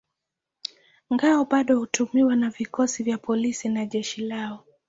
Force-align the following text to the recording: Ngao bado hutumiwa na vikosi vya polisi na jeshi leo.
Ngao 1.13 1.45
bado 1.45 1.79
hutumiwa 1.79 2.35
na 2.35 2.49
vikosi 2.49 3.03
vya 3.03 3.17
polisi 3.17 3.69
na 3.69 3.85
jeshi 3.85 4.21
leo. 4.21 4.59